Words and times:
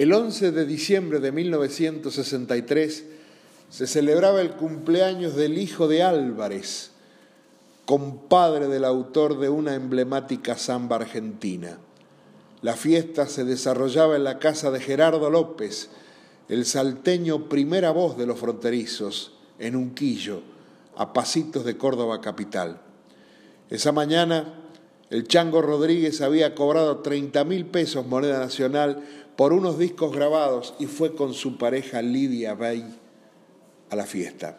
El 0.00 0.14
11 0.14 0.52
de 0.52 0.64
diciembre 0.64 1.20
de 1.20 1.30
1963 1.30 3.04
se 3.68 3.86
celebraba 3.86 4.40
el 4.40 4.52
cumpleaños 4.52 5.36
del 5.36 5.58
hijo 5.58 5.88
de 5.88 6.02
Álvarez, 6.02 6.92
compadre 7.84 8.68
del 8.68 8.86
autor 8.86 9.38
de 9.38 9.50
una 9.50 9.74
emblemática 9.74 10.56
samba 10.56 10.96
argentina. 10.96 11.76
La 12.62 12.76
fiesta 12.76 13.26
se 13.26 13.44
desarrollaba 13.44 14.16
en 14.16 14.24
la 14.24 14.38
casa 14.38 14.70
de 14.70 14.80
Gerardo 14.80 15.28
López, 15.28 15.90
el 16.48 16.64
salteño 16.64 17.50
primera 17.50 17.90
voz 17.90 18.16
de 18.16 18.24
los 18.24 18.38
fronterizos, 18.38 19.34
en 19.58 19.76
Unquillo, 19.76 20.40
a 20.96 21.12
pasitos 21.12 21.66
de 21.66 21.76
Córdoba 21.76 22.22
capital. 22.22 22.80
Esa 23.68 23.92
mañana 23.92 24.60
el 25.10 25.26
Chango 25.26 25.60
Rodríguez 25.60 26.20
había 26.20 26.54
cobrado 26.54 26.98
30 27.00 27.42
mil 27.44 27.66
pesos 27.66 28.06
moneda 28.06 28.38
nacional 28.38 29.04
por 29.40 29.54
unos 29.54 29.78
discos 29.78 30.14
grabados 30.14 30.74
y 30.78 30.84
fue 30.84 31.14
con 31.14 31.32
su 31.32 31.56
pareja 31.56 32.02
Lidia 32.02 32.52
Bay 32.52 32.84
a 33.88 33.96
la 33.96 34.04
fiesta. 34.04 34.58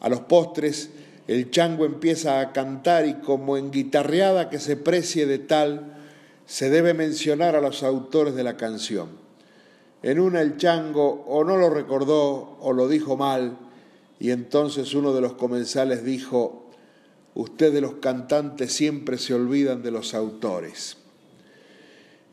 A 0.00 0.08
los 0.08 0.22
postres, 0.22 0.90
el 1.28 1.52
chango 1.52 1.84
empieza 1.84 2.40
a 2.40 2.52
cantar 2.52 3.06
y 3.06 3.14
como 3.20 3.56
en 3.56 3.70
guitarreada 3.70 4.50
que 4.50 4.58
se 4.58 4.76
precie 4.76 5.26
de 5.26 5.38
tal, 5.38 5.98
se 6.46 6.68
debe 6.68 6.94
mencionar 6.94 7.54
a 7.54 7.60
los 7.60 7.84
autores 7.84 8.34
de 8.34 8.42
la 8.42 8.56
canción. 8.56 9.10
En 10.02 10.18
una 10.18 10.40
el 10.40 10.56
chango 10.56 11.24
o 11.28 11.44
no 11.44 11.56
lo 11.56 11.70
recordó 11.70 12.58
o 12.60 12.72
lo 12.72 12.88
dijo 12.88 13.16
mal, 13.16 13.56
y 14.18 14.32
entonces 14.32 14.94
uno 14.94 15.12
de 15.12 15.20
los 15.20 15.34
comensales 15.34 16.04
dijo, 16.04 16.70
ustedes 17.36 17.80
los 17.80 17.94
cantantes 17.98 18.72
siempre 18.72 19.16
se 19.16 19.32
olvidan 19.32 19.84
de 19.84 19.92
los 19.92 20.12
autores. 20.12 21.05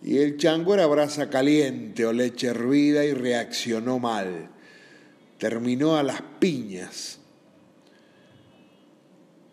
Y 0.04 0.18
el 0.18 0.36
chango 0.38 0.74
era 0.74 0.86
brasa 0.86 1.30
caliente 1.30 2.06
o 2.06 2.12
leche 2.12 2.48
hervida 2.48 3.06
y 3.06 3.14
reaccionó 3.14 4.00
mal. 4.00 4.50
Terminó 5.38 5.96
a 5.96 6.04
las 6.04 6.22
piñas. 6.40 7.20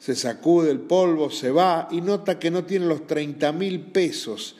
Se 0.01 0.17
sacude 0.17 0.73
el 0.73 0.81
polvo, 0.81 1.31
se 1.31 1.53
va 1.53 1.87
y 1.93 2.01
nota 2.01 2.39
que 2.41 2.51
no 2.51 2.65
tiene 2.65 2.87
los 2.87 3.07
30 3.07 3.53
mil 3.53 3.81
pesos. 3.81 4.57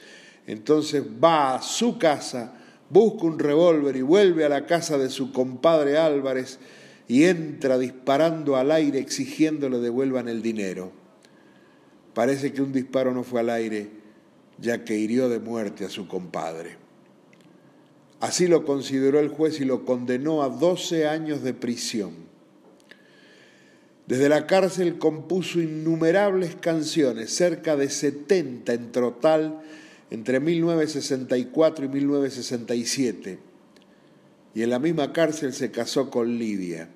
Entonces 0.47 1.03
va 1.03 1.55
a 1.55 1.61
su 1.61 1.97
casa, 1.97 2.53
busca 2.89 3.25
un 3.25 3.37
revólver 3.37 3.95
y 3.97 4.01
vuelve 4.01 4.45
a 4.45 4.49
la 4.49 4.65
casa 4.65 4.97
de 4.97 5.09
su 5.09 5.33
compadre 5.33 5.97
Álvarez 5.97 6.59
y 7.07 7.25
entra 7.25 7.77
disparando 7.77 8.55
al 8.55 8.71
aire 8.71 8.99
exigiendo 8.99 9.67
le 9.67 9.79
devuelvan 9.79 10.29
el 10.29 10.41
dinero. 10.41 10.93
Parece 12.13 12.53
que 12.53 12.61
un 12.61 12.71
disparo 12.71 13.13
no 13.13 13.23
fue 13.23 13.41
al 13.41 13.49
aire, 13.49 14.00
ya 14.61 14.85
que 14.85 14.97
hirió 14.97 15.27
de 15.27 15.39
muerte 15.39 15.83
a 15.85 15.89
su 15.89 16.07
compadre. 16.07 16.77
Así 18.19 18.47
lo 18.47 18.65
consideró 18.65 19.19
el 19.19 19.29
juez 19.29 19.59
y 19.59 19.65
lo 19.65 19.83
condenó 19.83 20.43
a 20.43 20.49
12 20.49 21.07
años 21.07 21.41
de 21.41 21.55
prisión. 21.55 22.13
Desde 24.05 24.29
la 24.29 24.45
cárcel 24.45 24.99
compuso 24.99 25.59
innumerables 25.59 26.55
canciones, 26.55 27.33
cerca 27.33 27.75
de 27.75 27.89
70 27.89 28.73
en 28.73 28.91
total, 28.91 29.63
entre 30.11 30.39
1964 30.39 31.85
y 31.85 31.87
1967. 31.87 33.39
Y 34.53 34.63
en 34.63 34.69
la 34.69 34.79
misma 34.79 35.13
cárcel 35.13 35.53
se 35.53 35.71
casó 35.71 36.11
con 36.11 36.37
Lidia. 36.37 36.89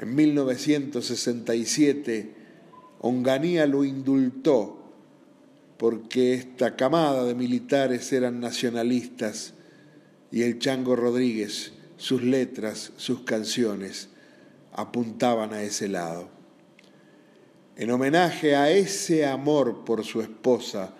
En 0.00 0.14
1967, 0.14 2.32
Onganía 3.00 3.66
lo 3.66 3.84
indultó 3.84 4.85
porque 5.78 6.34
esta 6.34 6.76
camada 6.76 7.24
de 7.24 7.34
militares 7.34 8.12
eran 8.12 8.40
nacionalistas 8.40 9.54
y 10.30 10.42
el 10.42 10.58
Chango 10.58 10.96
Rodríguez, 10.96 11.72
sus 11.96 12.22
letras, 12.22 12.92
sus 12.96 13.20
canciones, 13.20 14.08
apuntaban 14.72 15.52
a 15.52 15.62
ese 15.62 15.88
lado. 15.88 16.28
En 17.76 17.90
homenaje 17.90 18.56
a 18.56 18.70
ese 18.70 19.26
amor 19.26 19.84
por 19.84 20.04
su 20.04 20.22
esposa, 20.22 20.94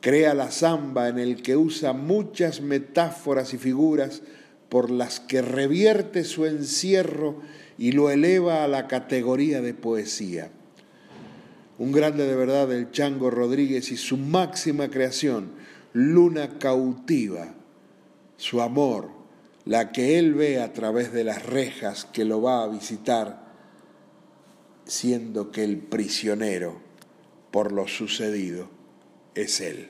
crea 0.00 0.34
la 0.34 0.50
samba 0.50 1.08
en 1.08 1.18
el 1.18 1.42
que 1.42 1.56
usa 1.56 1.92
muchas 1.92 2.60
metáforas 2.60 3.54
y 3.54 3.58
figuras 3.58 4.22
por 4.68 4.90
las 4.90 5.20
que 5.20 5.42
revierte 5.42 6.24
su 6.24 6.46
encierro 6.46 7.40
y 7.78 7.92
lo 7.92 8.10
eleva 8.10 8.64
a 8.64 8.68
la 8.68 8.88
categoría 8.88 9.60
de 9.60 9.74
poesía. 9.74 10.50
Un 11.80 11.92
grande 11.92 12.26
de 12.26 12.36
verdad, 12.36 12.70
el 12.72 12.90
Chango 12.90 13.30
Rodríguez 13.30 13.90
y 13.90 13.96
su 13.96 14.18
máxima 14.18 14.90
creación, 14.90 15.52
Luna 15.94 16.58
cautiva, 16.58 17.54
su 18.36 18.60
amor, 18.60 19.08
la 19.64 19.90
que 19.90 20.18
él 20.18 20.34
ve 20.34 20.60
a 20.60 20.74
través 20.74 21.10
de 21.10 21.24
las 21.24 21.46
rejas 21.46 22.04
que 22.04 22.26
lo 22.26 22.42
va 22.42 22.62
a 22.62 22.68
visitar, 22.68 23.46
siendo 24.84 25.50
que 25.50 25.64
el 25.64 25.78
prisionero 25.78 26.82
por 27.50 27.72
lo 27.72 27.88
sucedido 27.88 28.68
es 29.34 29.62
él. 29.62 29.88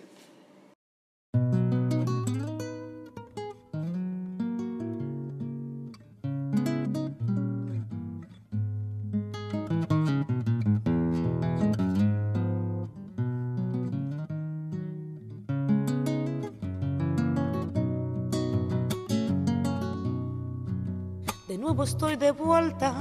Estoy 21.83 22.17
de 22.17 22.31
vuelta 22.31 22.93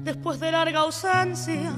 después 0.00 0.38
de 0.38 0.52
larga 0.52 0.80
ausencia, 0.80 1.72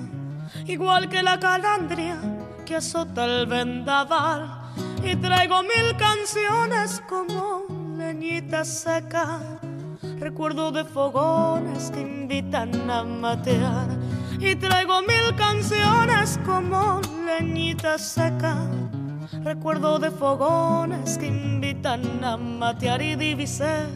igual 0.67 1.09
que 1.09 1.23
la 1.23 1.39
calandria 1.39 2.19
que 2.67 2.77
azota 2.77 3.25
el 3.25 3.47
vendaval. 3.47 4.73
Y 5.03 5.17
traigo 5.17 5.63
mil 5.63 5.97
canciones 5.97 7.03
como 7.09 7.65
leñita 7.97 8.65
seca, 8.65 9.41
recuerdo 10.19 10.71
de 10.71 10.85
fogones 10.85 11.91
que 11.91 12.01
invitan 12.01 12.91
a 12.91 13.05
matear. 13.05 13.87
Y 14.39 14.55
traigo 14.57 15.01
mil 15.03 15.35
canciones 15.37 16.39
como 16.45 17.01
leñita 17.25 17.99
seca, 17.99 18.57
recuerdo 19.45 19.99
de 19.99 20.11
fogones 20.11 21.17
que 21.19 21.27
invitan 21.27 22.23
a 22.23 22.37
matear 22.37 23.01
y 23.03 23.17
divisé 23.17 23.87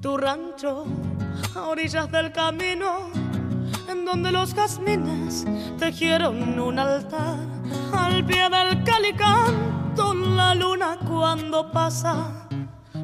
tu 0.00 0.16
rancho 0.16 0.86
a 1.54 1.68
orillas 1.68 2.10
del 2.10 2.32
camino, 2.32 3.10
en 3.88 4.04
donde 4.04 4.32
los 4.32 4.54
jazmines 4.54 5.46
tejieron 5.78 6.58
un 6.58 6.78
altar. 6.78 7.38
Al 7.92 8.24
pie 8.24 8.48
del 8.48 8.82
calicanto, 8.82 10.14
la 10.14 10.54
luna 10.54 10.98
cuando 11.06 11.70
pasa, 11.70 12.48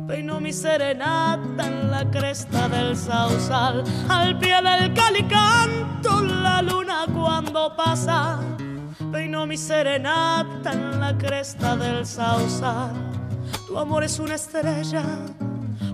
peino 0.06 0.40
mi 0.40 0.52
serenata 0.52 1.66
en 1.66 1.90
la 1.90 2.10
cresta 2.10 2.68
del 2.68 2.96
sausal. 2.96 3.84
Al 4.08 4.38
pie 4.38 4.62
del 4.62 4.94
calicanto, 4.94 6.22
la 6.22 6.62
luna 6.62 7.04
cuando 7.14 7.76
pasa, 7.76 8.40
peino 9.12 9.46
mi 9.46 9.56
serenata 9.56 10.72
en 10.72 10.98
la 10.98 11.16
cresta 11.18 11.76
del 11.76 12.06
sausal. 12.06 12.92
Tu 13.66 13.78
amor 13.78 14.04
es 14.04 14.18
una 14.18 14.36
estrella 14.36 15.04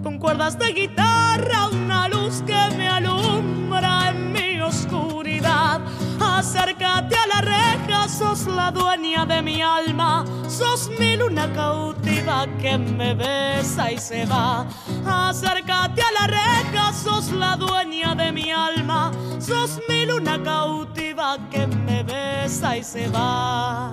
con 0.03 0.19
cuerdas 0.19 0.59
de 0.59 0.73
guitarra, 0.73 1.69
una 1.69 2.09
luz 2.09 2.43
que 2.47 2.59
me 2.77 2.89
alumbra 2.89 4.11
en 4.11 4.33
mi 4.33 4.61
oscuridad. 4.61 5.81
Acércate 6.21 7.15
a 7.17 7.27
la 7.27 7.41
reja, 7.41 8.09
sos 8.09 8.47
la 8.47 8.71
dueña 8.71 9.25
de 9.27 9.43
mi 9.43 9.63
alma, 9.63 10.25
sos 10.49 10.91
mi 10.99 11.17
luna 11.17 11.53
cautiva 11.53 12.47
que 12.61 12.79
me 12.79 13.15
besa 13.15 13.93
y 13.93 13.99
se 13.99 14.25
va. 14.27 14.67
Acércate 15.07 16.03
a 16.03 16.13
la 16.13 16.27
reja, 16.27 16.93
sos 16.93 17.31
la 17.33 17.57
dueña 17.57 18.15
de 18.15 18.33
mi 18.33 18.51
alma, 18.51 19.13
sos 19.39 19.81
mi 19.89 20.07
luna 20.07 20.43
cautiva 20.43 21.39
que 21.51 21.67
me 21.67 22.03
besa 22.03 22.77
y 22.77 22.83
se 22.83 23.09
va. 23.09 23.93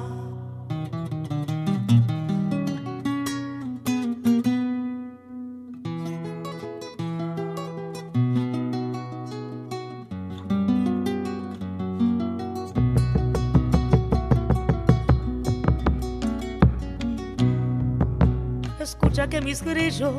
Que 19.27 19.41
mis 19.41 19.61
grillos 19.61 20.13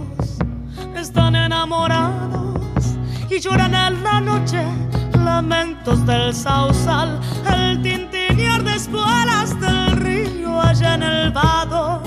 están 0.95 1.35
enamorados 1.35 2.61
y 3.31 3.41
lloran 3.41 3.75
en 3.75 4.03
la 4.03 4.21
noche 4.21 4.63
lamentos 5.25 6.05
del 6.05 6.35
sausal, 6.35 7.19
el 7.51 7.81
tintinear 7.81 8.63
de 8.63 8.75
espuelas 8.75 9.59
del 9.59 9.97
río 9.97 10.61
allá 10.61 10.95
en 10.95 11.03
el 11.03 11.31
vado 11.31 12.03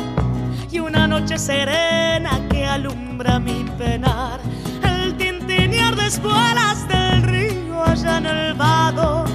y 0.71 0.79
una 0.79 1.07
noche 1.07 1.39
serena 1.39 2.39
que 2.49 2.65
alumbra 2.65 3.39
mi 3.39 3.63
penar, 3.77 4.39
el 4.83 5.17
tintinear 5.17 5.95
de 5.95 6.05
espuelas 6.05 6.87
del 6.87 7.23
río 7.23 7.83
allá 7.83 8.17
en 8.19 8.25
el 8.27 8.53
vado 8.53 9.25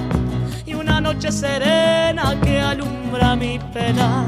y 0.65 0.75
una 0.75 1.01
noche 1.01 1.29
serena 1.29 2.39
que 2.41 2.61
alumbra 2.61 3.35
mi 3.35 3.59
penar. 3.73 4.25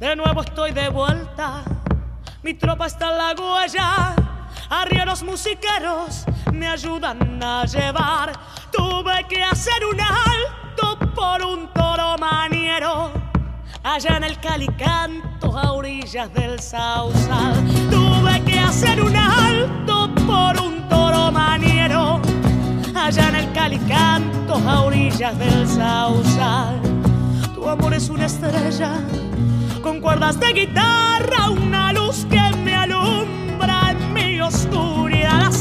De 0.00 0.16
nuevo 0.16 0.42
estoy 0.42 0.72
de 0.72 0.88
vuelta, 0.88 1.62
mi 2.46 2.54
tropa 2.54 2.86
está 2.86 3.10
en 3.10 3.18
la 3.18 3.34
huella, 3.34 4.14
arrieros 4.70 5.24
musiqueros 5.24 6.24
me 6.52 6.68
ayudan 6.68 7.42
a 7.42 7.64
llevar. 7.64 8.30
Tuve 8.70 9.26
que 9.28 9.42
hacer 9.42 9.84
un 9.84 10.00
alto 10.00 10.96
por 11.12 11.42
un 11.44 11.66
toro 11.72 12.16
maniero 12.18 13.10
allá 13.82 14.18
en 14.18 14.22
el 14.22 14.38
Calicanto 14.38 15.58
a 15.58 15.72
orillas 15.72 16.32
del 16.34 16.60
Sausal. 16.60 17.64
Tuve 17.90 18.40
que 18.44 18.60
hacer 18.60 19.02
un 19.02 19.16
alto 19.16 20.08
por 20.24 20.60
un 20.60 20.88
toro 20.88 21.32
maniero, 21.32 22.20
allá 22.94 23.28
en 23.28 23.34
el 23.34 23.52
Calicanto 23.54 24.54
a 24.54 24.82
orillas 24.82 25.36
del 25.36 25.66
Sausal. 25.66 26.80
Tu 27.56 27.68
amor 27.68 27.92
es 27.92 28.08
una 28.08 28.26
estrella 28.26 29.00
con 29.86 30.00
cuerdas 30.00 30.40
de 30.40 30.52
guitarra, 30.52 31.48
una 31.48 31.92
luz 31.92 32.26
que 32.28 32.40
me 32.64 32.74
alumbra 32.74 33.92
en 33.92 34.12
mi 34.12 34.40
oscuridad. 34.40 35.52